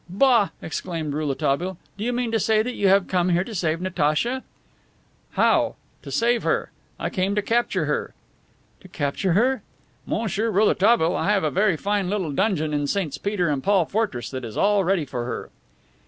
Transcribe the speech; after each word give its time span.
"Bah!" 0.09 0.49
exclaimed 0.63 1.13
Rouletabille, 1.13 1.77
"do 1.95 2.03
you 2.03 2.11
mean 2.11 2.31
to 2.31 2.39
say 2.39 2.63
that 2.63 2.73
you 2.73 2.87
have 2.87 3.07
come 3.07 3.29
here 3.29 3.43
to 3.43 3.53
save 3.53 3.79
Natacha?" 3.81 4.41
"How 5.33 5.75
to 6.01 6.09
save 6.09 6.41
her! 6.41 6.71
I 6.99 7.11
come 7.11 7.35
to 7.35 7.41
capture 7.43 7.85
her." 7.85 8.15
"To 8.79 8.87
capture 8.87 9.33
her?" 9.33 9.61
"Monsieur 10.07 10.49
Rouletabille, 10.49 11.15
I 11.15 11.29
have 11.29 11.43
a 11.43 11.51
very 11.51 11.77
fine 11.77 12.09
little 12.09 12.31
dungeon 12.31 12.73
in 12.73 12.87
Saints 12.87 13.19
Peter 13.19 13.47
and 13.47 13.61
Paul 13.63 13.85
fortress 13.85 14.31
that 14.31 14.43
is 14.43 14.57
all 14.57 14.83
ready 14.83 15.05
for 15.05 15.25
her." 15.25 15.51